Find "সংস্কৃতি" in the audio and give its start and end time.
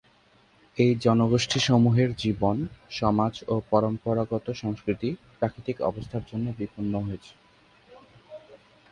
4.61-5.09